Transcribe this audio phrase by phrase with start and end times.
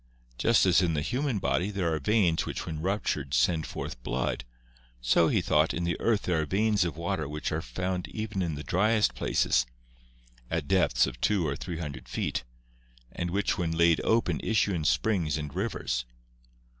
[0.39, 4.45] Just as in the human body there are veins which when ruptured send forth blood,
[4.99, 8.41] so, he thought, in the earth there are veins of water which are found even
[8.41, 9.67] in the driest places,
[10.49, 12.43] at depths of two or three hundred feet,
[13.11, 16.03] and which when laid open issue in springs and rivers.